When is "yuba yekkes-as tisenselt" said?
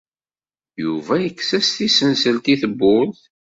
0.83-2.45